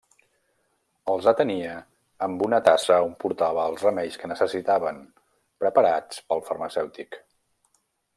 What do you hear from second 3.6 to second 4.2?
els remeis